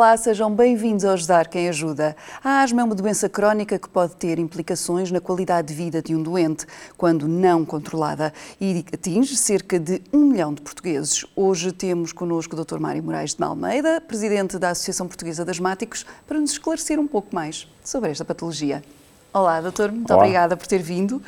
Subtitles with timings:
[0.00, 2.16] Olá, sejam bem-vindos ao Ajudar Quem Ajuda.
[2.42, 6.16] A asma é uma doença crónica que pode ter implicações na qualidade de vida de
[6.16, 6.64] um doente,
[6.96, 11.26] quando não controlada, e atinge cerca de um milhão de portugueses.
[11.36, 12.78] Hoje temos connosco o Dr.
[12.78, 17.34] Mário Moraes de Almeida, presidente da Associação Portuguesa de Asmáticos, para nos esclarecer um pouco
[17.34, 18.82] mais sobre esta patologia.
[19.34, 20.22] Olá, doutor, muito Olá.
[20.22, 21.22] obrigada por ter vindo.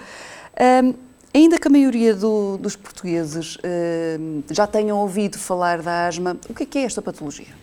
[0.82, 0.94] Um,
[1.34, 6.52] Ainda que a maioria do, dos portugueses uh, já tenham ouvido falar da asma, o
[6.52, 7.61] que é, que é esta patologia?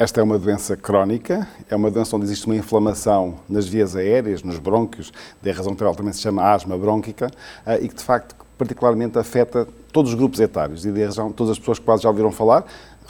[0.00, 4.42] Esta é uma doença crónica, é uma doença onde existe uma inflamação nas vias aéreas,
[4.42, 7.26] nos brônquios, da razão pela também se chama asma brônquica,
[7.66, 10.92] uh, e que de facto particularmente afeta todos os grupos etários e
[11.36, 12.64] todas as pessoas que quase já ouviram falar,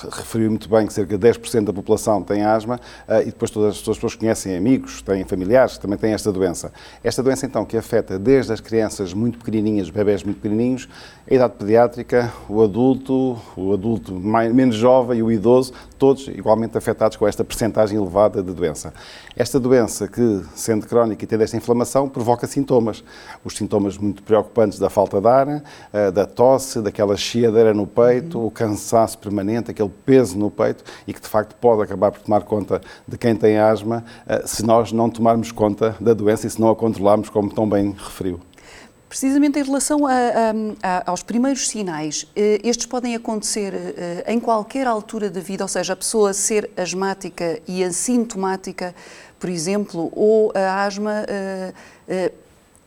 [0.08, 3.74] referiu muito bem que cerca de 10% da população tem asma uh, e depois todas
[3.74, 6.72] as pessoas conhecem amigos, têm familiares também têm esta doença.
[7.02, 10.88] Esta doença, então, que afeta desde as crianças muito pequenininhas, bebés muito pequenininhos,
[11.30, 16.76] a idade pediátrica, o adulto, o adulto mais, menos jovem e o idoso, todos igualmente
[16.78, 18.92] afetados com esta percentagem elevada de doença.
[19.36, 23.04] Esta doença, que sendo crónica e tendo esta inflamação, provoca sintomas.
[23.44, 28.38] Os sintomas muito preocupantes da falta de ar, uh, da tosse, daquela chiadeira no peito,
[28.38, 28.46] uhum.
[28.46, 32.42] o cansaço permanente, aquele peso no peito e que de facto pode acabar por tomar
[32.42, 36.60] conta de quem tem asma eh, se nós não tomarmos conta da doença e se
[36.60, 38.40] não a controlarmos, como tão bem referiu.
[39.08, 40.12] Precisamente em relação a,
[40.82, 45.68] a, aos primeiros sinais, eh, estes podem acontecer eh, em qualquer altura da vida, ou
[45.68, 48.94] seja, a pessoa ser asmática e assintomática,
[49.38, 51.24] por exemplo, ou a asma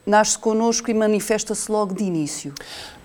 [0.05, 2.53] nasce connosco e manifesta-se logo de início?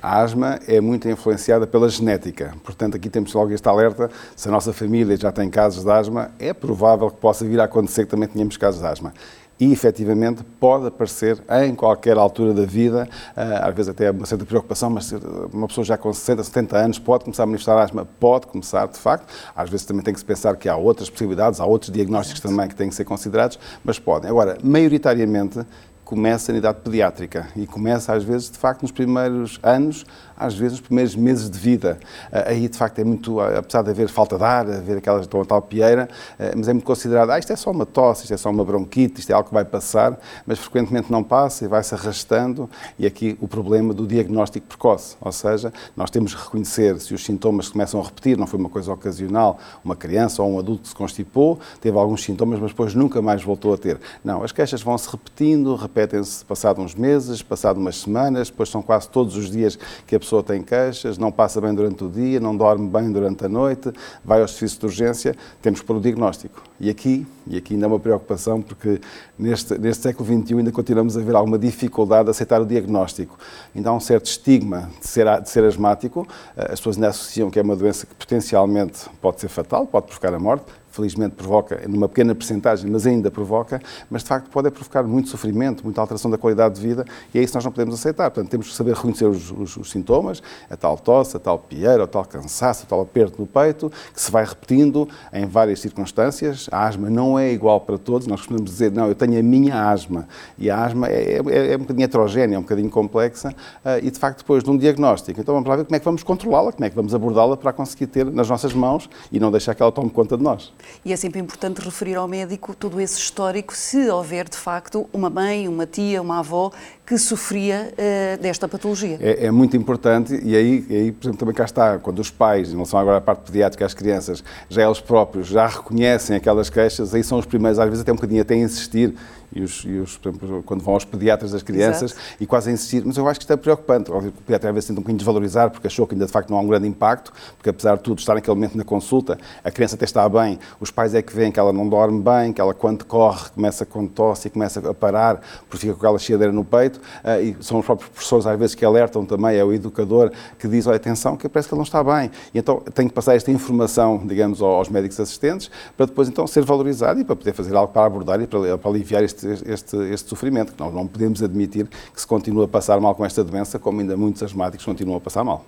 [0.03, 2.55] A asma é muito influenciada pela genética.
[2.63, 4.11] Portanto, aqui temos logo este alerta.
[4.37, 7.65] Se a nossa família já tem casos de asma, é provável que possa vir a
[7.65, 9.13] acontecer que também tenhamos casos de asma
[9.61, 14.45] e efetivamente pode aparecer em qualquer altura da vida, ah, às vezes até uma certa
[14.45, 15.13] preocupação, mas
[15.53, 18.99] uma pessoa já com 60, 70 anos pode começar a manifestar asma, pode começar de
[18.99, 22.41] facto, às vezes também tem que se pensar que há outras possibilidades, há outros diagnósticos
[22.41, 24.31] também que têm que ser considerados, mas podem.
[24.31, 25.61] Agora, maioritariamente
[26.09, 30.07] começa na idade pediátrica e começa às vezes, de facto, nos primeiros anos
[30.39, 31.99] às vezes, os primeiros meses de vida.
[32.31, 35.25] Ah, aí, de facto, é muito, ah, apesar de haver falta de ar, haver aquela
[35.45, 36.09] tal pieira,
[36.39, 38.65] ah, mas é muito considerado, ah, isto é só uma tosse, isto é só uma
[38.65, 42.71] bronquite, isto é algo que vai passar, mas frequentemente não passa e vai-se arrastando.
[42.99, 47.25] E aqui o problema do diagnóstico precoce, ou seja, nós temos que reconhecer se os
[47.25, 50.89] sintomas começam a repetir, não foi uma coisa ocasional, uma criança ou um adulto que
[50.89, 53.99] se constipou, teve alguns sintomas, mas depois nunca mais voltou a ter.
[54.23, 58.81] Não, as queixas vão se repetindo, repetem-se passado uns meses, passado umas semanas, depois são
[58.81, 59.77] quase todos os dias
[60.07, 63.45] que a pessoa tem queixas, não passa bem durante o dia, não dorme bem durante
[63.45, 63.93] a noite,
[64.25, 66.63] vai ao serviço de urgência, temos pôr o diagnóstico.
[66.79, 69.01] E aqui, e aqui ainda é uma preocupação, porque
[69.37, 73.37] neste, neste século XXI ainda continuamos a ver alguma dificuldade de aceitar o diagnóstico.
[73.75, 77.59] Ainda há um certo estigma de ser, de ser asmático, as pessoas ainda associam que
[77.59, 80.65] é uma doença que potencialmente pode ser fatal, pode provocar a morte,
[80.99, 85.85] felizmente provoca, numa pequena percentagem, mas ainda provoca, mas de facto pode provocar muito sofrimento,
[85.85, 88.31] muita alteração da qualidade de vida e é isso que nós não podemos aceitar.
[88.31, 92.03] Portanto, temos que saber reconhecer os, os, os sintomas, a tal tosse, a tal pieira,
[92.03, 96.69] o tal cansaço, a tal aperto no peito, que se vai repetindo em várias circunstâncias.
[96.73, 99.91] A asma não é igual para todos, nós costumamos dizer, não, eu tenho a minha
[99.91, 100.27] asma
[100.59, 104.11] e a asma é, é, é um bocadinho heterogénea, é um bocadinho complexa uh, e
[104.11, 106.73] de facto depois de um diagnóstico, então vamos lá ver como é que vamos controlá-la,
[106.73, 109.83] como é que vamos abordá-la para conseguir ter nas nossas mãos e não deixar que
[109.83, 110.73] ela tome conta de nós.
[111.05, 115.31] E é sempre importante referir ao médico todo esse histórico, se houver de facto uma
[115.31, 116.73] mãe, uma tia, uma avó
[117.09, 119.17] que sofria uh, desta patologia.
[119.19, 122.69] É, é, muito importante e aí, aí, por exemplo, também cá está, quando os pais,
[122.69, 127.15] em relação agora à parte pediátrica, as crianças, já eles próprios já reconhecem aquelas queixas,
[127.15, 129.15] aí são os primeiros, às vezes até um bocadinho até a insistir
[129.53, 132.37] e os, e os, por exemplo, quando vão aos pediatras das crianças Exato.
[132.41, 134.11] e quase a insistir, mas eu acho que isto é preocupante.
[134.11, 136.59] O pediatra às vezes tenta um bocadinho desvalorizar porque achou que ainda de facto não
[136.59, 139.97] há um grande impacto, porque apesar de tudo estar naquele momento na consulta, a criança
[139.97, 142.75] até está bem, os pais é que veem que ela não dorme bem, que ela
[142.75, 146.65] quando corre começa com tosse e começa a parar porque fica com aquela chiadeira no
[146.65, 150.31] peito uh, e são os próprios professores às vezes que alertam também, é o educador
[150.59, 152.31] que diz, olha, atenção, que parece que ele não está bem.
[152.55, 156.65] E então tem que passar esta informação, digamos, aos médicos assistentes para depois então ser
[156.65, 160.29] valorizado e para poder fazer algo para abordar e para, para aliviar este, este, este
[160.29, 163.79] sofrimento, que nós não podemos admitir que se continue a passar mal com esta doença,
[163.79, 165.65] como ainda muitos asmáticos continuam a passar mal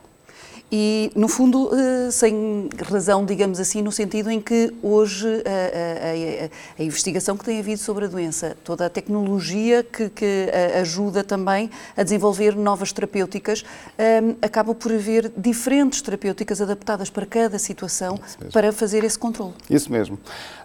[0.72, 6.82] e, no fundo, eh, sem razão, digamos assim, no sentido em que hoje a, a,
[6.82, 10.48] a, investigação que tem havido sobre a doença, toda a tecnologia que, que
[10.80, 13.64] ajuda também a desenvolver novas terapêuticas,
[14.22, 18.18] um, acaba por haver diferentes terapêuticas adaptadas para cada situação
[18.52, 19.54] para fazer esse controle.
[19.68, 20.18] Isso mesmo.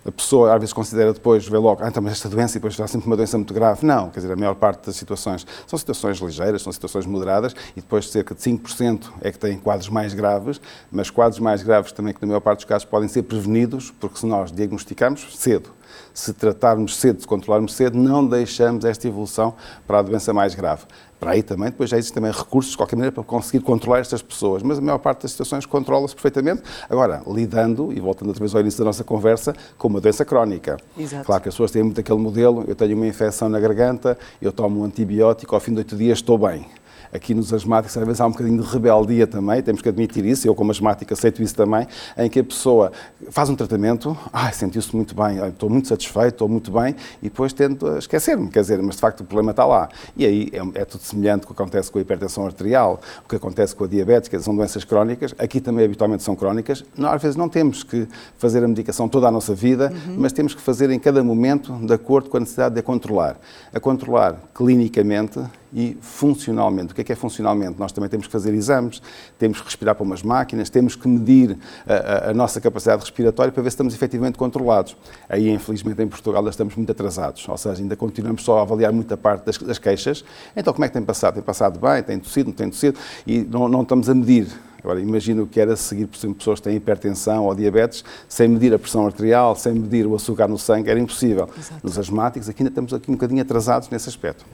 [0.06, 2.76] A pessoa às vezes considera depois, vê logo, ah, então, mas esta doença e depois
[2.76, 3.86] será sempre uma doença muito grave.
[3.86, 7.82] Não, quer dizer, a maior parte das situações são situações ligeiras, são situações moderadas e
[7.82, 10.60] depois cerca de 5% é que têm quadros mais graves,
[10.92, 14.20] mas quadros mais graves também que na maior parte dos casos podem ser prevenidos, porque
[14.20, 15.70] se nós diagnosticamos cedo,
[16.14, 19.54] se tratarmos cedo, se controlarmos cedo, não deixamos esta evolução
[19.88, 20.84] para a doença mais grave.
[21.18, 24.22] Para aí também, depois já existem também recursos, de qualquer maneira, para conseguir controlar estas
[24.22, 24.62] pessoas.
[24.62, 26.62] Mas a maior parte das situações controla-se perfeitamente.
[26.90, 30.78] Agora, lidando, e voltando outra vez ao início da nossa conversa, com uma doença crónica.
[30.98, 31.26] Exato.
[31.26, 34.52] Claro que as pessoas têm muito aquele modelo, eu tenho uma infecção na garganta, eu
[34.52, 36.68] tomo um antibiótico, ao fim de oito dias estou bem
[37.16, 40.48] aqui nos asmáticos, às vezes há um bocadinho de rebeldia também, temos que admitir isso,
[40.48, 42.92] eu como asmático aceito isso também, em que a pessoa
[43.30, 47.54] faz um tratamento, ai, sentiu-se muito bem, estou muito satisfeito, estou muito bem, e depois
[47.54, 49.90] tento esquecer-me, quer dizer, mas de facto o problema está lá.
[50.16, 53.30] E aí é, é tudo semelhante com o que acontece com a hipertensão arterial, o
[53.30, 57.16] que acontece com a diabetes, que são doenças crónicas, aqui também habitualmente são crónicas, nós
[57.16, 58.08] às vezes não temos que
[58.38, 60.16] fazer a medicação toda a nossa vida, uhum.
[60.20, 63.38] mas temos que fazer em cada momento de acordo com a necessidade de a controlar.
[63.74, 65.40] A controlar clinicamente
[65.76, 66.94] e funcionalmente.
[66.94, 67.78] O que é que é funcionalmente?
[67.78, 69.02] Nós também temos que fazer exames,
[69.38, 73.52] temos que respirar para umas máquinas, temos que medir a, a, a nossa capacidade respiratória
[73.52, 74.96] para ver se estamos efetivamente controlados.
[75.28, 78.94] Aí, infelizmente, em Portugal, nós estamos muito atrasados, ou seja, ainda continuamos só a avaliar
[78.94, 80.24] muita parte das, das queixas.
[80.56, 81.34] Então, como é que tem passado?
[81.34, 82.02] Tem passado bem?
[82.02, 82.48] Tem tossido?
[82.48, 82.98] Não tem tossido?
[83.28, 84.48] E não, não estamos a medir
[84.86, 88.48] Agora, imagino o que era seguir, por exemplo, pessoas que têm hipertensão ou diabetes, sem
[88.48, 91.50] medir a pressão arterial, sem medir o açúcar no sangue, era impossível.
[91.58, 91.80] Exato.
[91.84, 94.46] Nos asmáticos, aqui ainda estamos aqui um bocadinho atrasados nesse aspecto.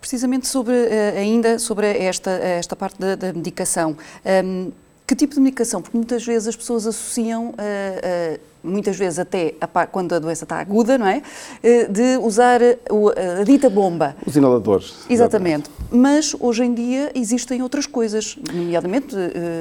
[0.00, 3.96] Precisamente sobre, eh, ainda sobre esta, esta parte da, da medicação.
[4.44, 4.70] Um,
[5.06, 5.80] que tipo de medicação?
[5.80, 10.44] Porque muitas vezes as pessoas associam, uh, uh, muitas vezes até a, quando a doença
[10.44, 11.22] está aguda, não é?
[11.88, 14.16] De usar a, a dita bomba.
[14.26, 14.94] Os inaladores.
[15.08, 15.70] Exatamente.
[15.92, 19.14] Mas hoje em dia existem outras coisas, nomeadamente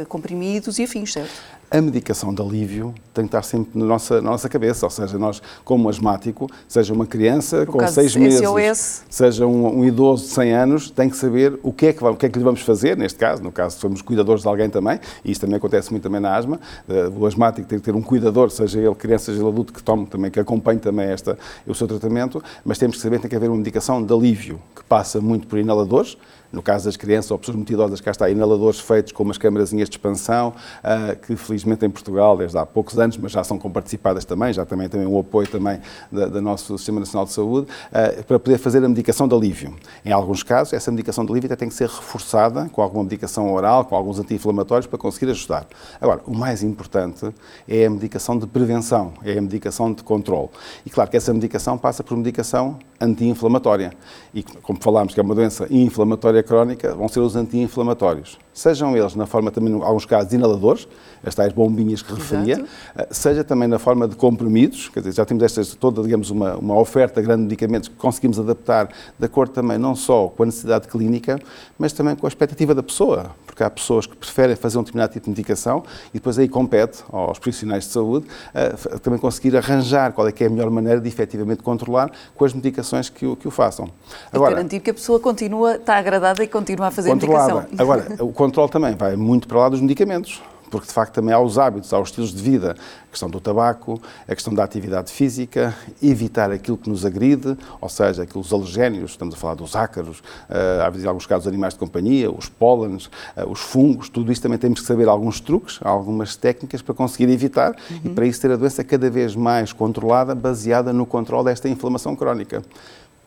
[0.09, 1.31] comprimidos e afins, certo?
[1.75, 5.17] A medicação de alívio tem que estar sempre na nossa, na nossa cabeça, ou seja,
[5.17, 9.03] nós, como asmático, seja uma criança Por com seis meses, SOS.
[9.09, 12.15] seja um, um, idoso de 100 anos, tem que saber o que, é que, o
[12.15, 14.69] que é que lhe vamos fazer, neste caso, no caso, se formos cuidadores de alguém
[14.69, 17.93] também, e isso também acontece muito também na asma, eh, o asmático tem que ter
[17.93, 21.37] um cuidador, seja ele criança, seja ele adulto, que tome também, que acompanhe também esta,
[21.67, 24.61] o seu tratamento, mas temos que saber que tem que haver uma medicação de alívio,
[24.73, 26.17] que passa muito por inaladores,
[26.55, 29.89] no caso das crianças ou pessoas muito idosas, cá está, inaladores feitos com umas câmarazinhas
[29.89, 34.23] de expansão, uh, que felizmente em Portugal, desde há poucos anos, mas já são comparticipadas
[34.23, 38.39] também, já também tem o apoio também do nosso Sistema Nacional de Saúde, uh, para
[38.39, 39.75] poder fazer a medicação de alívio.
[40.05, 43.53] Em alguns casos, essa medicação de alívio até tem que ser reforçada com alguma medicação
[43.53, 45.67] oral, com alguns anti-inflamatórios, para conseguir ajudar.
[45.99, 47.33] Agora, o mais importante
[47.67, 50.49] é a medicação de prevenção, é a medicação de controle.
[50.85, 53.93] E claro que essa medicação passa por medicação anti-inflamatória.
[54.33, 58.37] E como falámos que é uma doença inflamatória crónica, vão ser os anti-inflamatórios.
[58.53, 60.87] Sejam eles na forma também, em alguns casos, inaladores,
[61.25, 62.69] as tais bombinhas que referia, Exato.
[62.97, 66.55] Eh, seja também na forma de comprimidos, quer dizer, já temos estas, toda, digamos, uma,
[66.55, 68.89] uma oferta grande de medicamentos que conseguimos adaptar
[69.19, 71.37] de acordo também não só com a necessidade clínica,
[71.77, 75.11] mas também com a expectativa da pessoa, porque há pessoas que preferem fazer um determinado
[75.11, 80.13] tipo de medicação e depois aí compete aos profissionais de saúde uh, também conseguir arranjar
[80.13, 83.35] qual é que é a melhor maneira de efetivamente controlar com as medicações que o,
[83.35, 83.89] que o façam.
[84.31, 87.65] Agora, e garantir que a pessoa continua, está agradada e continua a fazer a medicação.
[87.77, 91.39] Agora, o controle também vai muito para lá dos medicamentos porque de facto também há
[91.39, 92.75] os hábitos, há os estilos de vida,
[93.07, 97.89] a questão do tabaco, a questão da atividade física, evitar aquilo que nos agride, ou
[97.89, 101.79] seja, aqueles alergénios, estamos a falar dos ácaros, uh, há em alguns casos animais de
[101.79, 103.05] companhia, os pólenes,
[103.37, 107.31] uh, os fungos, tudo isso também temos que saber alguns truques, algumas técnicas para conseguir
[107.31, 107.99] evitar uhum.
[108.05, 112.15] e para isso ter a doença cada vez mais controlada, baseada no controle desta inflamação
[112.15, 112.61] crónica.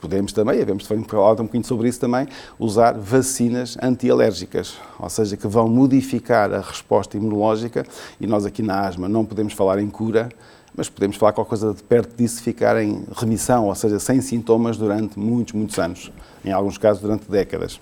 [0.00, 2.28] Podemos também, havemos falar um bocadinho sobre isso também,
[2.58, 7.84] usar vacinas antialérgicas, ou seja, que vão modificar a resposta imunológica
[8.20, 10.28] e nós aqui na asma não podemos falar em cura,
[10.76, 14.76] mas podemos falar qualquer coisa de perto disso ficar em remissão, ou seja, sem sintomas
[14.76, 16.12] durante muitos, muitos anos,
[16.44, 17.80] em alguns casos durante décadas.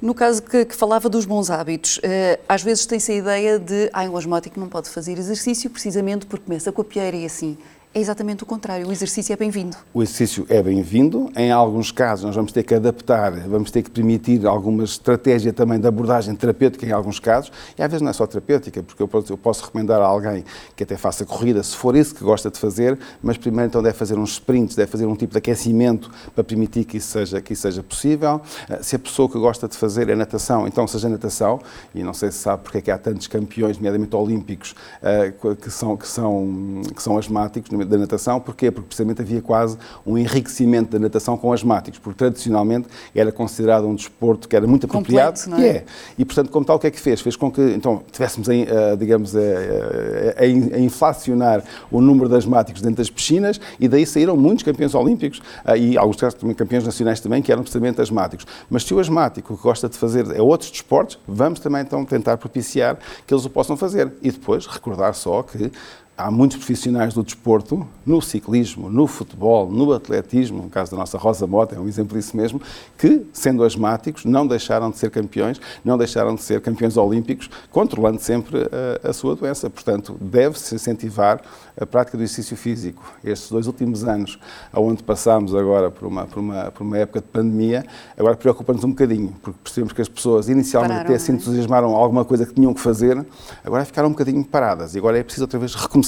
[0.00, 3.88] No caso que, que, falava dos bons hábitos, eh, às vezes tem-se a ideia de
[3.92, 7.56] ah, um asmático não pode fazer exercício precisamente porque começa com a pieira e assim.
[7.96, 9.76] É exatamente o contrário, o exercício é bem-vindo.
[9.94, 11.30] O exercício é bem-vindo.
[11.36, 15.78] Em alguns casos, nós vamos ter que adaptar, vamos ter que permitir alguma estratégia também
[15.78, 17.52] de abordagem terapêutica, em alguns casos.
[17.78, 20.44] E às vezes não é só terapêutica, porque eu posso, eu posso recomendar a alguém
[20.74, 23.96] que até faça corrida, se for esse que gosta de fazer, mas primeiro então deve
[23.96, 27.52] fazer uns sprints, deve fazer um tipo de aquecimento para permitir que isso seja, que
[27.52, 28.40] isso seja possível.
[28.70, 31.60] Eh, se a pessoa que gosta de fazer é natação, então seja natação,
[31.94, 35.32] e não sei se sabe porque é que há tantos campeões, nomeadamente olímpicos, eh,
[35.62, 38.40] que são, que são, que são asmáticos, da natação.
[38.40, 38.70] Porquê?
[38.70, 39.76] Porque precisamente havia quase
[40.06, 44.86] um enriquecimento da natação com asmáticos, porque tradicionalmente era considerado um desporto que era muito
[44.86, 45.40] apropriado.
[45.40, 45.68] Completo, é?
[45.68, 45.84] é.
[46.18, 47.20] E, portanto, como tal, o que é que fez?
[47.20, 52.82] Fez com que, então, tivéssemos, a, digamos, a, a, a, inflacionar o número de asmáticos
[52.82, 55.40] dentro das piscinas e daí saíram muitos campeões olímpicos
[55.76, 58.46] e alguns casos também campeões nacionais também que eram precisamente asmáticos.
[58.68, 62.36] Mas se o asmático que gosta de fazer é outros desportos, vamos também então tentar
[62.36, 64.12] propiciar que eles o possam fazer.
[64.22, 65.70] E depois recordar só que
[66.16, 71.18] há muitos profissionais do desporto, no ciclismo, no futebol, no atletismo, no caso da nossa
[71.18, 72.60] Rosa Mota, é um exemplo disso mesmo,
[72.96, 78.20] que, sendo asmáticos, não deixaram de ser campeões, não deixaram de ser campeões olímpicos, controlando
[78.20, 78.58] sempre
[79.02, 79.68] a, a sua doença.
[79.68, 81.40] Portanto, deve-se incentivar
[81.80, 83.02] a prática do exercício físico.
[83.24, 84.38] Estes dois últimos anos,
[84.72, 87.84] onde passámos agora por uma, por uma, por uma época de pandemia,
[88.16, 91.34] agora preocupa-nos um bocadinho, porque percebemos que as pessoas inicialmente Pararam, até se é?
[91.34, 93.26] entusiasmaram alguma coisa que tinham que fazer,
[93.64, 96.03] agora ficaram um bocadinho paradas e agora é preciso outra vez recomeçar.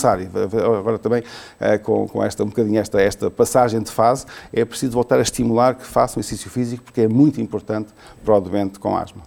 [0.78, 1.22] Agora também
[1.60, 5.22] eh, com, com esta, um bocadinho esta, esta passagem de fase, é preciso voltar a
[5.22, 7.88] estimular que façam exercício físico, porque é muito importante
[8.24, 9.22] para o doente com asma.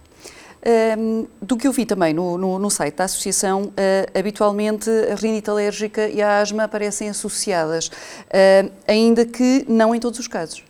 [0.98, 5.14] Um, do que eu vi também no, no, no site da Associação, uh, habitualmente a
[5.14, 10.62] rinite alérgica e a asma aparecem associadas, uh, ainda que não em todos os casos.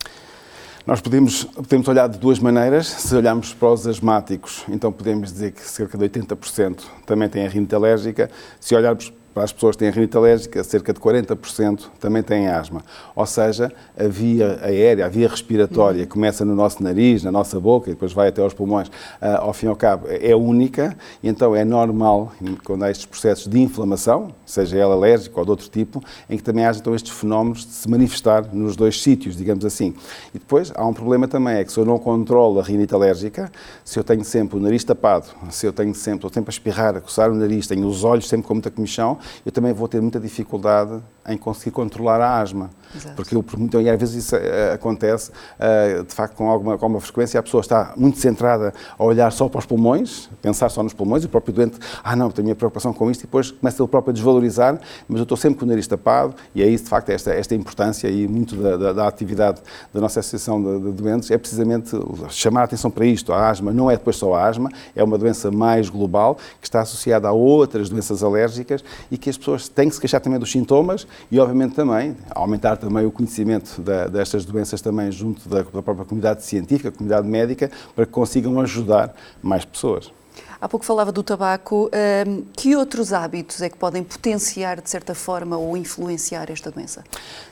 [0.85, 2.87] Nós podemos, podemos olhar de duas maneiras.
[2.87, 7.49] Se olharmos para os asmáticos, então podemos dizer que cerca de 80% também têm a
[7.49, 8.31] rinite alérgica.
[8.59, 12.81] Se olharmos para as pessoas que têm rinite alérgica, cerca de 40% também têm asma.
[13.15, 17.89] Ou seja, a via aérea, a via respiratória, começa no nosso nariz, na nossa boca
[17.89, 21.29] e depois vai até aos pulmões, uh, ao fim e ao cabo, é única, e
[21.29, 22.33] então é normal,
[22.63, 26.43] quando há estes processos de inflamação, seja ela alérgica ou de outro tipo, em que
[26.43, 29.93] também haja então, estes fenómenos de se manifestar nos dois sítios, digamos assim.
[30.33, 33.51] E depois há um problema também, é que se eu não controlo a rinite alérgica,
[33.83, 36.95] se eu tenho sempre o nariz tapado, se eu tenho sempre, estou sempre a espirrar,
[36.95, 40.01] a coçar o nariz, tenho os olhos sempre com muita comichão, eu também vou ter
[40.01, 42.69] muita dificuldade em conseguir controlar a asma.
[42.95, 43.15] Exato.
[43.15, 46.85] Porque eu, então, e às vezes isso uh, acontece, uh, de facto, com alguma, com
[46.85, 50.83] alguma frequência, a pessoa está muito centrada a olhar só para os pulmões, pensar só
[50.83, 53.51] nos pulmões, e o próprio doente, ah não, tenho minha preocupação com isto, e depois
[53.51, 56.67] começa ele próprio a desvalorizar, mas eu estou sempre com o nariz tapado, e é
[56.67, 59.61] isso, de facto, esta, esta importância e muito da, da, da atividade
[59.93, 61.91] da nossa Associação de, de, Doentes é precisamente
[62.29, 63.33] chamar a atenção para isto.
[63.33, 66.81] A asma não é depois só a asma, é uma doença mais global, que está
[66.81, 70.51] associada a outras doenças alérgicas e que as pessoas têm que se queixar também dos
[70.51, 75.81] sintomas e, obviamente, também aumentar também o conhecimento da, destas doenças também junto da, da
[75.81, 80.11] própria comunidade científica, comunidade médica, para que consigam ajudar mais pessoas.
[80.59, 81.89] Há pouco falava do tabaco.
[82.27, 87.03] Hum, que outros hábitos é que podem potenciar, de certa forma, ou influenciar esta doença?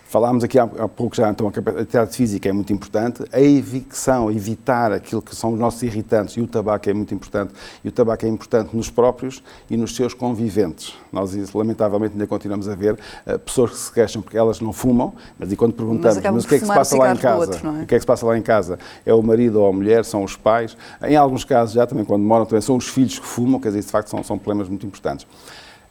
[0.10, 4.32] Falámos aqui há, há pouco já, então, a atividade física é muito importante, a evicção,
[4.32, 7.92] evitar aquilo que são os nossos irritantes, e o tabaco é muito importante, e o
[7.92, 10.96] tabaco é importante nos próprios e nos seus conviventes.
[11.12, 15.14] Nós, lamentavelmente, ainda continuamos a ver uh, pessoas que se queixam porque elas não fumam,
[15.38, 17.40] mas e quando perguntamos, mas, mas o que é que se passa lá em casa?
[17.40, 17.84] Outro, é?
[17.84, 18.80] O que é que se passa lá em casa?
[19.06, 22.24] É o marido ou a mulher, são os pais, em alguns casos já também quando
[22.24, 24.88] moram também são os filhos que fumam, quer dizer, de facto são, são problemas muito
[24.88, 25.28] importantes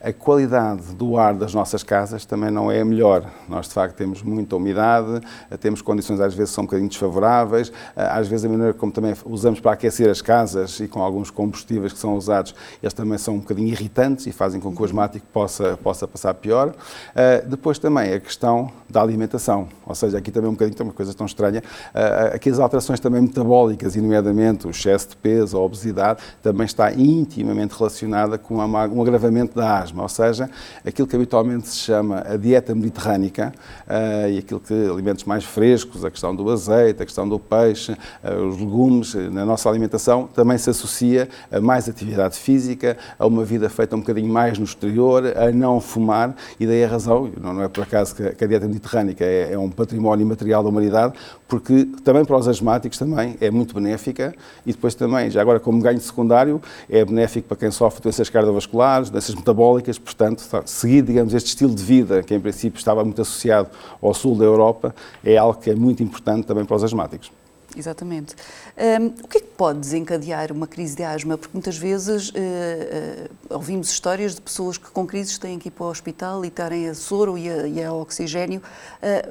[0.01, 3.25] a qualidade do ar das nossas casas também não é a melhor.
[3.49, 5.21] Nós, de facto, temos muita umidade,
[5.61, 9.61] temos condições às vezes são um bocadinho desfavoráveis, às vezes a maneira como também usamos
[9.61, 13.39] para aquecer as casas e com alguns combustíveis que são usados, eles também são um
[13.39, 16.75] bocadinho irritantes e fazem com que o asmático possa, possa passar pior.
[17.15, 21.13] Ah, depois também a questão da alimentação, ou seja, aqui também um bocadinho, uma coisa
[21.13, 21.63] tão estranha,
[21.95, 26.67] ah, aqui as alterações também metabólicas, e nomeadamente o excesso de peso, a obesidade, também
[26.67, 30.51] está intimamente relacionada com um agravamento da asma, ou seja,
[30.87, 33.53] aquilo que habitualmente se chama a dieta mediterrânica
[33.87, 37.93] uh, e aquilo que alimentos mais frescos, a questão do azeite, a questão do peixe,
[37.93, 43.27] uh, os legumes uh, na nossa alimentação também se associa a mais atividade física, a
[43.27, 47.31] uma vida feita um bocadinho mais no exterior, a não fumar e daí a razão,
[47.41, 51.15] não, é por acaso que a dieta mediterrânica é, é um património material da humanidade,
[51.47, 54.35] porque também para os asmáticos também é muito benéfica
[54.67, 59.11] e depois também, já agora como ganho secundário, é benéfico para quem sofre doenças cardiovasculares,
[59.11, 63.71] doenças metabólicas, portanto, seguir, digamos, este estilo de vida, que em princípio estava muito associado
[64.01, 64.95] ao sul da Europa,
[65.25, 67.31] é algo que é muito importante também para os asmáticos.
[67.77, 68.35] Exatamente.
[68.77, 71.37] Um, o que é que pode desencadear uma crise de asma?
[71.37, 75.71] Porque muitas vezes uh, uh, ouvimos histórias de pessoas que com crises têm que ir
[75.71, 78.63] para o hospital e estarem a soro e a, e a oxigênio.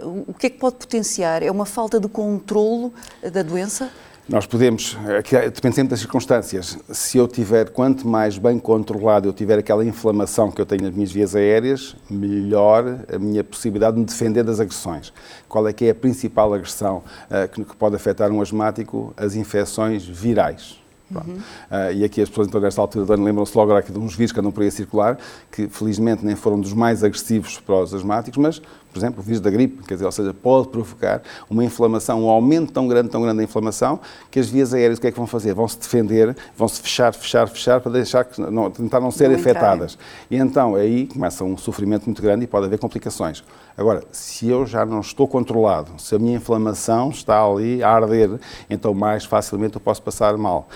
[0.03, 1.41] Uh, o que é que pode potenciar?
[1.41, 3.91] É uma falta de controlo da doença?
[4.29, 4.97] Nós podemos,
[5.53, 6.77] depende sempre das circunstâncias.
[6.91, 10.93] Se eu tiver, quanto mais bem controlado eu tiver aquela inflamação que eu tenho nas
[10.93, 15.13] minhas vias aéreas, melhor a minha possibilidade de me defender das agressões.
[15.47, 19.13] Qual é que é a principal agressão uh, que, que pode afetar um asmático?
[19.15, 20.77] As infecções virais.
[21.09, 21.35] Uhum.
[21.35, 24.13] Uh, e aqui as pessoas, então, nesta altura do ano, lembram-se logo aqui de uns
[24.13, 25.17] vírus que andam por aí a circular,
[25.49, 28.61] que felizmente nem foram dos mais agressivos para os asmáticos, mas,
[28.97, 32.29] por exemplo, o vírus da gripe, quer dizer, ou seja, pode provocar uma inflamação, um
[32.29, 33.99] aumento tão grande, tão grande da inflamação,
[34.31, 35.53] que as vias aéreas o que é que vão fazer?
[35.53, 39.31] Vão se defender, vão se fechar, fechar, fechar, para deixar que não, tentar não ser
[39.31, 39.97] afetadas.
[40.31, 43.43] E então aí começa um sofrimento muito grande e pode haver complicações.
[43.77, 48.39] Agora, se eu já não estou controlado, se a minha inflamação está ali a arder,
[48.67, 50.67] então mais facilmente eu posso passar mal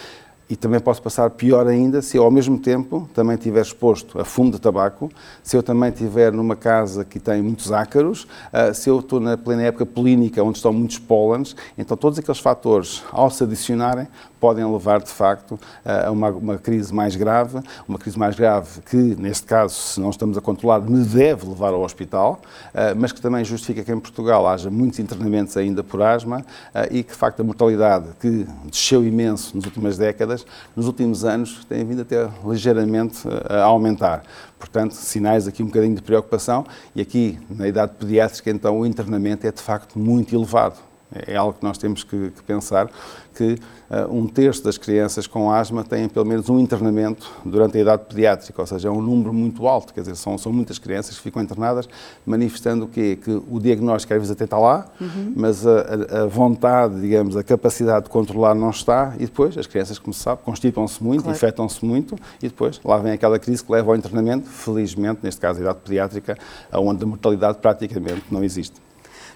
[0.52, 4.26] e também posso passar pior ainda se eu, ao mesmo tempo, também estiver exposto a
[4.26, 5.10] fumo de tabaco,
[5.42, 9.38] se eu também estiver numa casa que tem muitos ácaros, uh, se eu estou na
[9.38, 14.10] plena época polínica, onde estão muitos pólenes, então todos aqueles fatores, ao se adicionarem,
[14.42, 18.98] podem levar, de facto, a uma, uma, crise mais grave, uma crise mais grave que,
[18.98, 22.42] neste caso, se não estamos a controlar, me deve levar ao hospital,
[22.74, 26.44] eh, mas que também justifica que em Portugal haja muitos internamentos ainda por asma
[26.74, 30.44] eh, e que, de facto, a mortalidade que desceu imenso nas últimas décadas,
[30.76, 34.24] nos últimos anos tem vindo até ligeiramente eh, a aumentar.
[34.58, 39.46] Portanto, sinais aqui um bocadinho de preocupação e aqui, na idade pediátrica, então, o internamento
[39.46, 40.91] é, de facto, muito elevado.
[41.14, 42.90] É algo que nós temos que, que pensar,
[43.36, 43.58] que
[43.90, 48.04] uh, um terço das crianças com asma têm pelo menos um internamento durante a idade
[48.08, 51.22] pediátrica, ou seja, é um número muito alto, quer dizer, são, são muitas crianças que
[51.22, 51.88] ficam internadas,
[52.26, 53.18] manifestando o quê?
[53.22, 55.34] Que o diagnóstico às vezes até está lá, uhum.
[55.36, 60.00] mas a, a, vontade, digamos, a capacidade de controlar não está, e depois as crianças,
[60.00, 61.36] como se sabe, constipam-se muito, claro.
[61.36, 65.60] infectam-se muito, e depois lá vem aquela crise que leva ao internamento, felizmente, neste caso
[65.60, 66.38] a idade pediátrica,
[66.74, 68.91] onde a mortalidade praticamente não existe.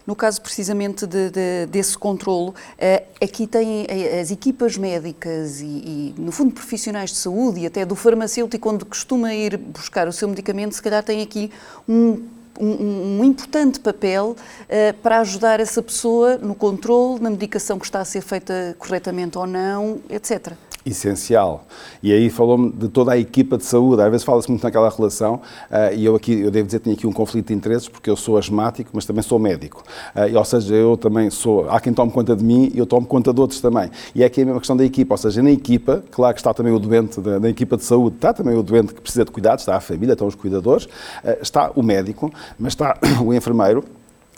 [0.06, 5.66] No caso precisamente de, de, desse controlo, uh, aqui tem eh, as equipas médicas e,
[5.66, 10.14] e, no fundo, profissionais de saúde e até do farmacêutico, onde costuma ir buscar o
[10.14, 11.52] seu medicamento, se calhar tem aqui
[11.88, 12.24] um
[12.58, 18.00] um, um, importante papel uh, para ajudar essa pessoa no controle, na medicação que está
[18.00, 20.54] a ser feita corretamente ou não, etc
[20.86, 21.66] essencial.
[22.04, 24.02] E aí falou-me de toda a equipa de saúde.
[24.02, 27.08] Às vezes fala-se muito naquela relação, uh, e eu aqui, eu devo dizer, tenho aqui
[27.08, 29.84] um conflito de interesses, porque eu sou asmático, mas também sou médico.
[30.16, 32.86] Uh, e, ou seja, eu também sou, há quem tome conta de mim e eu
[32.86, 33.90] tomo conta de outros também.
[34.14, 36.54] E é aqui a mesma questão da equipa, ou seja, na equipa, claro que está
[36.54, 39.32] também o doente, da, na equipa de saúde, está também o doente que precisa de
[39.32, 43.84] cuidados, está a família, estão os cuidadores, uh, está o médico, mas está o enfermeiro,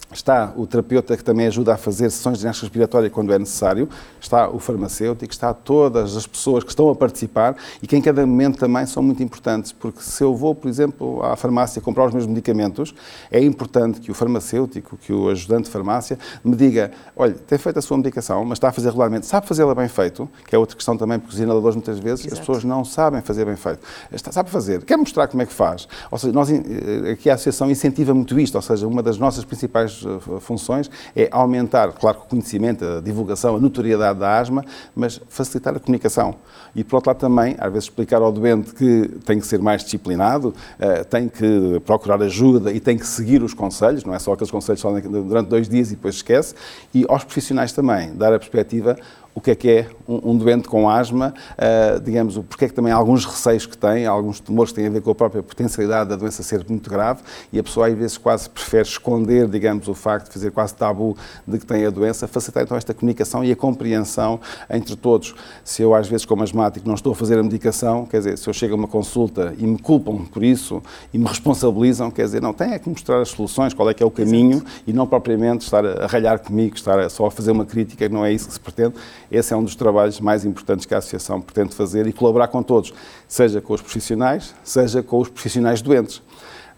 [0.09, 3.89] Está o terapeuta que também ajuda a fazer sessões de ginástica respiratória quando é necessário,
[4.21, 8.25] está o farmacêutico, está todas as pessoas que estão a participar e que em cada
[8.25, 12.13] momento também são muito importantes, porque se eu vou, por exemplo, à farmácia comprar os
[12.13, 12.95] meus medicamentos,
[13.29, 17.77] é importante que o farmacêutico, que o ajudante de farmácia, me diga, olha, tem feito
[17.77, 20.77] a sua medicação, mas está a fazer regularmente, sabe fazê-la bem feito, que é outra
[20.77, 22.33] questão também, porque os inaladores muitas vezes Exato.
[22.33, 23.81] as pessoas não sabem fazer bem feito.
[24.09, 25.85] Está, sabe fazer, quer mostrar como é que faz.
[26.09, 29.43] Ou seja, nós, eh, aqui a Associação incentiva muito isto, ou seja, uma das nossas
[29.43, 34.63] principais eh, funções é aumentar, claro, o conhecimento, a divulgação, a notoriedade da asma,
[34.95, 36.35] mas facilitar a comunicação.
[36.75, 39.83] E, por outro lado, também, às vezes, explicar ao doente que tem que ser mais
[39.83, 44.33] disciplinado, eh, tem que procurar ajuda e tem que seguir os conselhos, não é só
[44.33, 46.53] aqueles conselhos só durante dois dias e depois esquece.
[46.93, 48.97] E aos profissionais também, dar a perspectiva
[49.37, 52.73] o que é que é um, um doente com asma, uh, digamos, porque é que
[52.73, 55.43] também há alguns receios que tem, alguns temores que têm a ver com a própria
[55.43, 57.21] potencialidade da doença ser muito grave
[57.53, 61.15] e a pessoa às vezes quase prefere esconder, digamos, o facto de fazer quase tabu
[61.47, 64.39] de que tem a doença, facilitar então esta comunicação e a compreensão
[64.71, 65.35] entre todos.
[65.63, 68.49] Se eu às vezes como asmático não estou a fazer a medicação, quer dizer, se
[68.49, 70.81] eu chego a uma consulta e me culpam por isso
[71.13, 74.01] e me responsabilizam, quer dizer, não, tem é que mostrar as soluções, qual é que
[74.01, 74.71] é o caminho Exato.
[74.87, 78.33] e não propriamente estar a ralhar comigo, estar só a fazer uma crítica, não é
[78.33, 78.95] isso que se pretende.
[79.31, 82.63] Esse é um dos trabalhos mais importantes que a Associação pretende fazer e colaborar com
[82.63, 82.93] todos,
[83.27, 86.21] seja com os profissionais, seja com os profissionais doentes.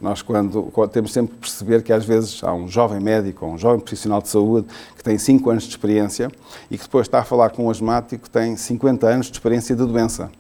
[0.02, 3.54] Nós, quando, quando, temos sempre que perceber que às vezes há um jovem médico ou
[3.54, 6.32] um jovem profissional de saúde que tem 5 anos de experiência
[6.72, 9.76] e que depois está a falar com um asmático que tem 50 anos de experiência
[9.76, 10.32] de doença.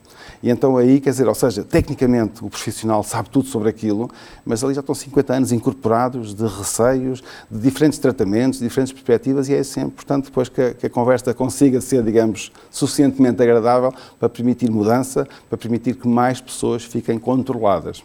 [0.41, 4.09] E então aí, quer dizer, ou seja, tecnicamente o profissional sabe tudo sobre aquilo,
[4.45, 7.21] mas ali já estão 50 anos incorporados de receios,
[7.51, 10.89] de diferentes tratamentos, de diferentes perspectivas, e é sempre importante depois que a, que a
[10.89, 17.19] conversa consiga ser, digamos, suficientemente agradável para permitir mudança, para permitir que mais pessoas fiquem
[17.19, 18.01] controladas.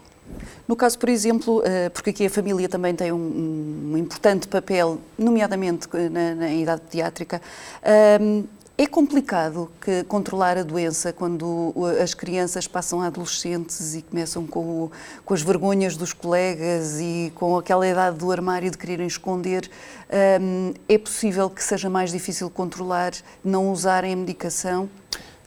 [0.66, 5.86] No caso, por exemplo, eh, porque aqui a família também tem um, importante papel, nomeadamente
[6.10, 7.40] na, na idade pediátrica,
[7.82, 8.44] ehm,
[8.76, 14.90] é complicado que controlar a doença quando as crianças passam a adolescentes e começam com,
[15.24, 19.70] com as vergonhas dos colegas e com aquela idade do armário de quererem esconder.
[20.40, 23.12] Um, é possível que seja mais difícil controlar,
[23.44, 24.90] não usarem a medicação?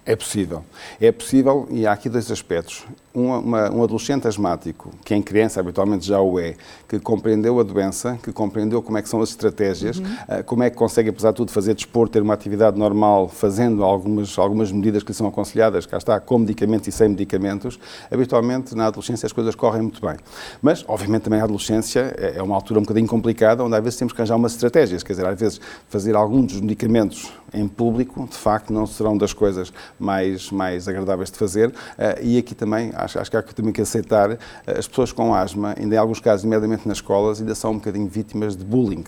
[0.07, 0.63] É possível.
[1.01, 2.85] É possível e há aqui dois aspectos.
[3.13, 6.55] Um, uma, um adolescente asmático, que em criança habitualmente já o é,
[6.87, 10.05] que compreendeu a doença, que compreendeu como é que são as estratégias, uhum.
[10.05, 13.83] uh, como é que consegue, apesar de tudo, fazer desporto, ter uma atividade normal, fazendo
[13.83, 17.77] algumas, algumas medidas que lhe são aconselhadas, cá está, com medicamentos e sem medicamentos,
[18.09, 20.15] habitualmente na adolescência as coisas correm muito bem.
[20.61, 23.99] Mas, obviamente, também a adolescência é, é uma altura um bocadinho complicada, onde às vezes
[23.99, 28.27] temos que arranjar umas estratégias, quer dizer, às vezes fazer alguns dos medicamentos em público,
[28.27, 31.69] de facto, não serão das coisas mais, mais agradáveis de fazer.
[31.69, 31.73] Uh,
[32.21, 34.37] e aqui também, acho, acho que há que também que aceitar, uh,
[34.77, 38.07] as pessoas com asma, ainda em alguns casos, imediatamente nas escolas, ainda são um bocadinho
[38.07, 39.03] vítimas de bullying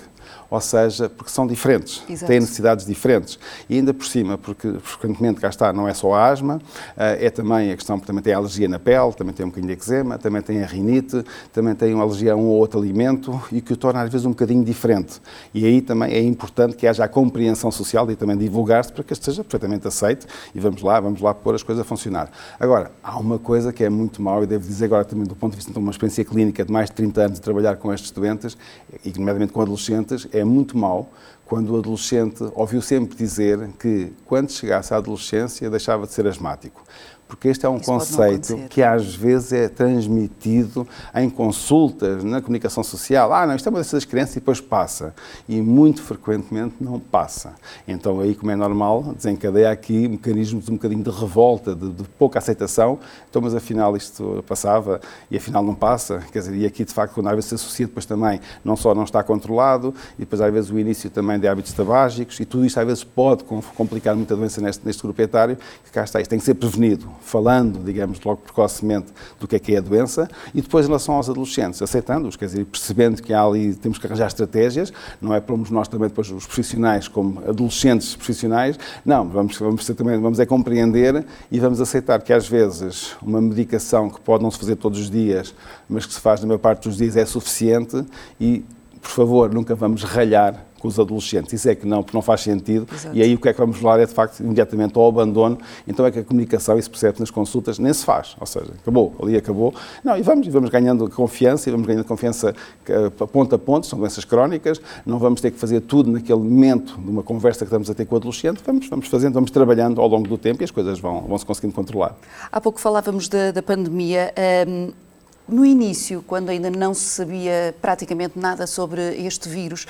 [0.49, 2.27] ou seja, porque são diferentes, Exato.
[2.27, 3.37] têm necessidades diferentes.
[3.69, 6.59] E ainda por cima, porque frequentemente cá está, não é só a asma,
[6.97, 9.75] eh, é também a questão, porque também tem alergia na pele, também tem um bocadinho
[9.75, 11.23] de eczema, também tem a rinite,
[11.53, 14.25] também tem uma alergia a um ou outro alimento e que o torna às vezes
[14.25, 15.21] um bocadinho diferente.
[15.53, 19.13] E aí também é importante que haja a compreensão social e também divulgar-se para que
[19.13, 22.31] este seja perfeitamente aceito e vamos lá, vamos lá pôr as coisas a funcionar.
[22.59, 25.51] Agora, há uma coisa que é muito mau e devo dizer agora também do ponto
[25.51, 28.11] de vista de uma experiência clínica de mais de 30 anos de trabalhar com estes
[28.11, 28.57] doentes,
[29.03, 31.09] e nomeadamente com adolescentes, é muito mau
[31.45, 36.83] quando o adolescente ouviu sempre dizer que, quando chegasse à adolescência, deixava de ser asmático
[37.29, 42.83] porque este é um Isso conceito que às vezes é transmitido em consultas, na comunicação
[42.83, 43.31] social.
[43.31, 45.13] Ah, não, isto é uma dessas crianças e depois passa.
[45.47, 47.53] E muito frequentemente não passa.
[47.87, 52.39] Então aí, como é normal, desencadeia aqui mecanismos um bocadinho de revolta, de, de pouca
[52.39, 52.97] aceitação.
[53.29, 56.23] Então, mas afinal isto passava e afinal não passa.
[56.31, 58.95] Quer dizer, e aqui de facto, quando às vezes se associa depois também, não só
[58.95, 62.65] não está controlado, e depois às vezes o início também de hábitos tabágicos, e tudo
[62.65, 66.29] isto às vezes pode complicar muita doença neste, neste grupo etário, que cá está, isto
[66.31, 69.07] tem que ser prevenido falando, digamos, logo precocemente
[69.39, 72.45] do que é que é a doença, e depois em relação aos adolescentes, aceitando-os, quer
[72.45, 76.29] dizer, percebendo que há ali, temos que arranjar estratégias, não é para nós também depois
[76.31, 82.21] os profissionais como adolescentes profissionais, não, vamos, vamos também, vamos é compreender e vamos aceitar
[82.21, 85.53] que às vezes uma medicação que pode não se fazer todos os dias,
[85.87, 88.03] mas que se faz na maior parte dos dias é suficiente
[88.39, 88.63] e,
[89.01, 91.53] por favor, nunca vamos ralhar com os adolescentes.
[91.53, 92.87] Isso é que não, porque não faz sentido.
[92.91, 93.15] Exato.
[93.15, 95.57] E aí o que é que vamos falar é, de facto, imediatamente ao abandono.
[95.87, 98.35] Então é que a comunicação, isso percebe nas consultas, nem se faz.
[98.39, 99.73] Ou seja, acabou, ali acabou.
[100.03, 102.55] Não, e vamos, e vamos ganhando confiança, e vamos ganhando confiança
[102.87, 106.97] eh, ponto a ponto, são doenças crónicas, não vamos ter que fazer tudo naquele momento
[106.97, 109.99] de uma conversa que estamos a ter com o adolescente, vamos, vamos fazendo, vamos trabalhando
[109.99, 112.15] ao longo do tempo e as coisas vão, vão se conseguindo controlar.
[112.51, 114.33] Há pouco falávamos da, da pandemia.
[114.67, 115.08] Um
[115.49, 119.85] no início, quando ainda não se sabia praticamente nada sobre este vírus,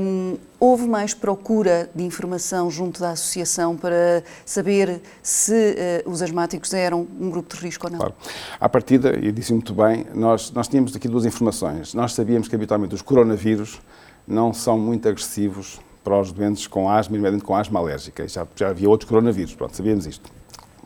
[0.00, 5.52] um, houve mais procura de informação junto da associação para saber se
[6.06, 7.98] uh, os asmáticos eram um grupo de risco ou não?
[7.98, 8.14] Claro.
[8.58, 11.94] À partida, e disse muito bem, nós, nós tínhamos aqui duas informações.
[11.94, 13.80] Nós sabíamos que habitualmente os coronavírus
[14.26, 18.26] não são muito agressivos para os doentes com asma, nomeadamente com asma alérgica.
[18.26, 20.30] Já, já havia outros coronavírus, pronto, sabíamos isto.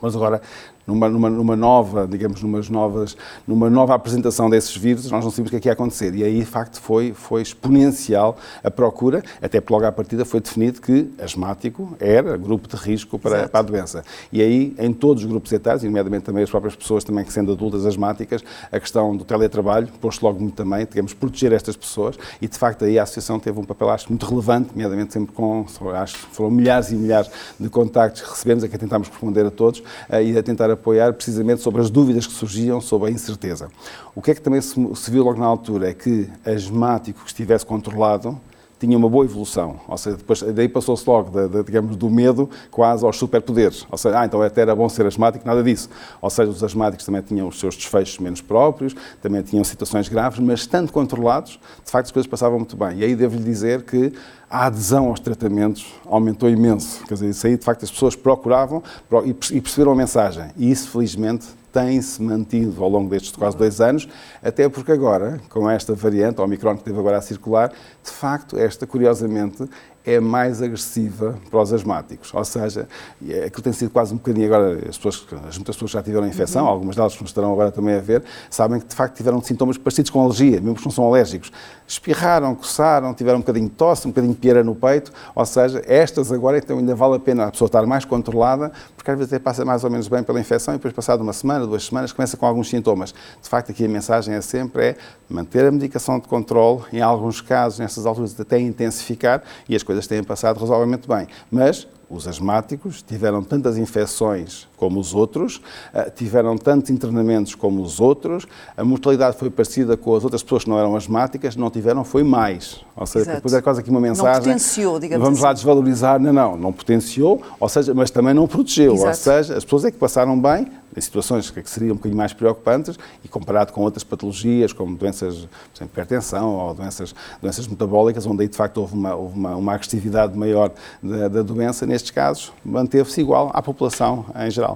[0.00, 0.42] Mas agora
[0.86, 3.16] numa, numa, numa, nova, digamos, numas novas,
[3.46, 6.14] numa nova apresentação desses vírus, nós não sabíamos o que é que ia acontecer.
[6.14, 10.40] E aí, de facto, foi, foi exponencial a procura, até porque logo à partida foi
[10.40, 14.02] definido que asmático era grupo de risco para, para a doença.
[14.32, 17.32] E aí, em todos os grupos etários, e nomeadamente também as próprias pessoas também que
[17.32, 22.18] sendo adultas asmáticas, a questão do teletrabalho pôs logo muito também, tivemos proteger estas pessoas
[22.40, 25.64] e, de facto, aí a Associação teve um papel, acho, muito relevante, nomeadamente sempre com,
[25.94, 29.82] acho, foram milhares e milhares de contactos que recebemos, a que tentámos responder a todos
[30.08, 33.68] eh, e a tentar apoiar precisamente sobre as dúvidas que surgiam sobre a incerteza.
[34.14, 37.28] O que é que também se, se viu logo na altura é que asmático que
[37.28, 38.38] estivesse controlado
[38.78, 42.50] tinha uma boa evolução, ou seja, depois, daí passou-se logo, de, de, digamos, do medo
[42.70, 45.88] quase aos superpoderes, ou seja, ah, então até era bom ser asmático, nada disso.
[46.20, 50.38] Ou seja, os asmáticos também tinham os seus desfechos menos próprios, também tinham situações graves,
[50.38, 52.98] mas estando controlados, de facto as coisas passavam muito bem.
[52.98, 54.12] E aí devo-lhe dizer que
[54.50, 57.04] a adesão aos tratamentos aumentou imenso.
[57.06, 58.82] Quer dizer, isso aí, de facto, as pessoas procuravam
[59.24, 60.50] e perceberam a mensagem.
[60.56, 64.08] E isso, felizmente, tem-se mantido ao longo destes quase dois anos,
[64.40, 68.86] até porque agora, com esta variante, Omicron que teve agora a circular, de facto, esta,
[68.86, 69.68] curiosamente,
[70.04, 72.32] é mais agressiva para os asmáticos.
[72.34, 72.86] Ou seja,
[73.26, 76.24] é, aquilo tem sido quase um bocadinho agora, as, pessoas, as muitas pessoas já tiveram
[76.24, 76.70] a infecção, uhum.
[76.70, 79.78] algumas delas que nos estarão agora também a ver, sabem que de facto tiveram sintomas
[79.78, 81.50] parecidos com alergia, mesmo que não são alérgicos.
[81.86, 85.82] Espirraram, coçaram, tiveram um bocadinho de tosse, um bocadinho de pieira no peito, ou seja,
[85.86, 89.32] estas agora então ainda vale a pena a pessoa estar mais controlada, porque às vezes
[89.32, 92.12] até passa mais ou menos bem pela infecção e depois passado uma semana, duas semanas,
[92.12, 93.14] começa com alguns sintomas.
[93.42, 94.96] De facto aqui a mensagem é sempre é
[95.28, 99.93] manter a medicação de controle, em alguns casos, nestas alturas até intensificar, e as coisas
[100.06, 101.26] têm passado razoavelmente bem.
[101.50, 105.62] Mas os asmáticos tiveram tantas infecções como os outros,
[105.94, 110.64] eh, tiveram tantos internamentos como os outros, a mortalidade foi parecida com as outras pessoas
[110.64, 112.84] que não eram asmáticas, não tiveram, foi mais.
[112.94, 113.36] Ou seja, Exato.
[113.36, 114.34] depois é quase aqui uma mensagem.
[114.34, 115.46] Não potenciou, digamos Vamos assim.
[115.46, 118.92] lá desvalorizar, não, não, não potenciou, ou seja, mas também não protegeu.
[118.92, 119.08] Exato.
[119.08, 122.32] Ou seja, as pessoas é que passaram bem, em situações que seriam um bocadinho mais
[122.32, 128.26] preocupantes e comparado com outras patologias, como doenças, por exemplo, hipertensão ou doenças, doenças metabólicas,
[128.26, 130.70] onde aí de facto houve uma, houve uma, uma agressividade maior
[131.02, 134.73] da, da doença, nestes casos manteve-se igual à população em geral.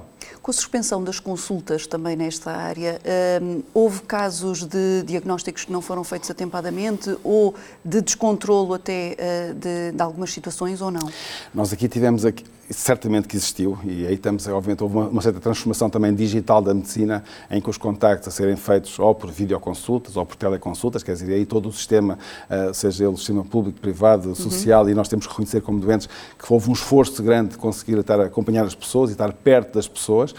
[0.49, 2.99] Com a suspensão das consultas também nesta área,
[3.43, 9.53] hum, houve casos de diagnósticos que não foram feitos atempadamente ou de descontrolo até uh,
[9.53, 11.07] de, de, algumas situações ou não?
[11.53, 15.41] Nós aqui tivemos aqui, certamente que existiu, e aí estamos, obviamente, houve uma, uma, certa
[15.41, 20.17] transformação também digital da medicina, em que os contactos a serem feitos ou por videoconsultas
[20.17, 22.19] ou por teleconsultas, quer dizer, aí todo o sistema,
[22.51, 24.35] uh, seja ele o sistema público, privado, uhum.
[24.35, 24.91] social, uhum.
[24.91, 28.21] e nós temos que reconhecer como doentes que houve um esforço grande de conseguir estar
[28.21, 30.33] a acompanhar as pessoas e estar perto das pessoas.
[30.33, 30.37] Uh,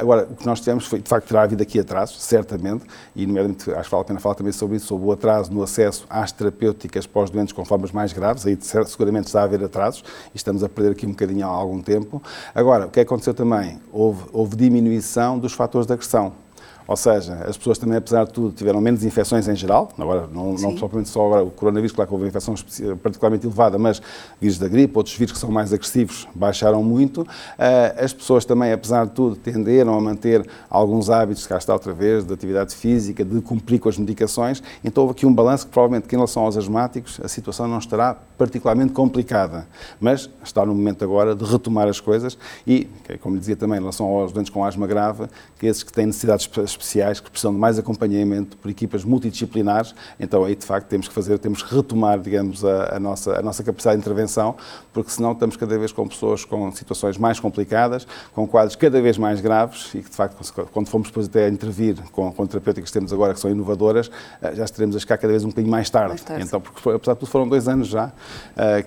[0.00, 2.84] agora, o que nós tivemos foi, de facto, terá havido aqui atrasos, certamente,
[3.16, 5.62] e nomeadamente, acho que vale a pena falar também sobre isso, sobre o atraso no
[5.62, 9.64] acesso às terapêuticas para os doentes com formas mais graves, aí seguramente está a haver
[9.64, 12.22] atrasos, e estamos a perder aqui um bocadinho algo algum tempo.
[12.54, 13.80] Agora, o que aconteceu também?
[13.90, 16.32] Houve, houve diminuição dos fatores de agressão.
[16.86, 20.54] Ou seja, as pessoas também, apesar de tudo, tiveram menos infecções em geral, agora não,
[20.54, 22.54] não propriamente só agora o coronavírus, claro que houve infecção
[23.02, 24.02] particularmente elevada, mas
[24.40, 27.26] vírus da gripe, outros vírus que são mais agressivos baixaram muito.
[27.56, 31.92] Eh, as pessoas também, apesar de tudo, tenderam a manter alguns hábitos, cá está outra
[31.92, 35.72] vez, de atividade física, de cumprir com as medicações, então houve aqui um balanço que
[35.72, 39.68] provavelmente que em relação aos asmáticos a situação não estará particularmente complicada,
[40.00, 42.88] mas está no momento agora de retomar as coisas e,
[43.20, 45.26] como dizia também, em relação aos doentes com asma grave,
[45.58, 50.44] que esses que têm necessidades especiais, que precisam de mais acompanhamento por equipas multidisciplinares, então
[50.44, 53.62] aí de facto temos que fazer, temos que retomar, digamos, a, a nossa, a nossa
[53.62, 54.56] capacidade de intervenção,
[54.92, 59.16] porque senão estamos cada vez com pessoas com situações mais complicadas, com quadros cada vez
[59.16, 62.90] mais graves e que de facto, quando formos depois até a intervir com, com terapêuticas
[62.90, 65.70] que temos agora, que são inovadoras, eh, já estaremos a chegar cada vez um bocadinho
[65.70, 66.08] mais tarde.
[66.08, 66.44] Mais tarde.
[66.44, 68.12] Então, porque apesar de tudo foram dois anos já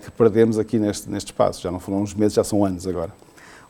[0.02, 3.12] que perdemos aqui neste, neste espaço, já não foram uns meses, já são anos agora.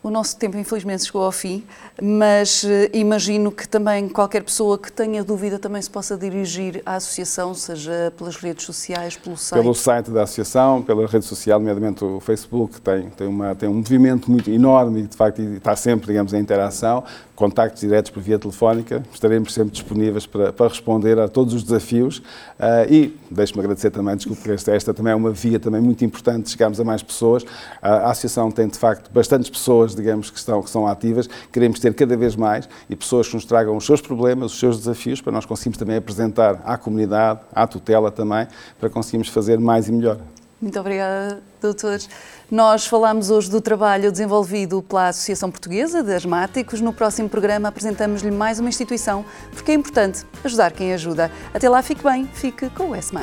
[0.05, 1.63] O nosso tempo, infelizmente, chegou ao fim,
[1.99, 6.97] mas uh, imagino que também qualquer pessoa que tenha dúvida também se possa dirigir à
[6.97, 9.59] Associação, seja pelas redes sociais, pelo site.
[9.59, 13.73] Pelo site da Associação, pela rede social, nomeadamente o Facebook, tem, tem, uma, tem um
[13.73, 17.03] movimento muito enorme e, de facto, está sempre, digamos, em interação
[17.35, 19.03] contactos diretos por via telefónica.
[19.13, 22.19] Estaremos sempre disponíveis para, para responder a todos os desafios.
[22.19, 26.49] Uh, e deixe-me agradecer também, desculpe, esta, esta também é uma via também muito importante
[26.49, 27.43] chegarmos a mais pessoas.
[27.43, 27.47] Uh,
[27.81, 31.27] a Associação tem, de facto, bastantes pessoas, digamos, que estão, que são ativas.
[31.51, 34.77] Queremos ter cada vez mais e pessoas que nos tragam os seus problemas, os seus
[34.77, 38.47] desafios, para nós conseguirmos também apresentar à comunidade, à tutela também,
[38.79, 40.19] para conseguirmos fazer mais e melhor.
[40.61, 42.09] Muito obrigada, doutores.
[42.49, 46.79] Nós falamos hoje do trabalho desenvolvido pela Associação Portuguesa de Asmáticos.
[46.79, 51.31] No próximo programa apresentamos-lhe mais uma instituição, porque é importante ajudar quem ajuda.
[51.53, 53.13] Até lá, fique bem, fique com o S.